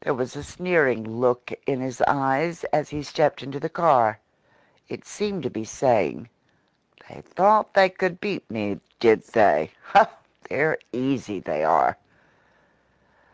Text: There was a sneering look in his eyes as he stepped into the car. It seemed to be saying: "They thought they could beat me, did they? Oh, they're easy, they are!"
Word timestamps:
There 0.00 0.14
was 0.14 0.34
a 0.34 0.42
sneering 0.42 1.04
look 1.04 1.52
in 1.66 1.82
his 1.82 2.00
eyes 2.08 2.64
as 2.72 2.88
he 2.88 3.02
stepped 3.02 3.42
into 3.42 3.60
the 3.60 3.68
car. 3.68 4.18
It 4.88 5.04
seemed 5.04 5.42
to 5.42 5.50
be 5.50 5.62
saying: 5.66 6.30
"They 7.06 7.20
thought 7.20 7.74
they 7.74 7.90
could 7.90 8.18
beat 8.18 8.50
me, 8.50 8.80
did 8.98 9.24
they? 9.24 9.72
Oh, 9.94 10.06
they're 10.48 10.78
easy, 10.90 11.38
they 11.40 11.64
are!" 11.64 11.98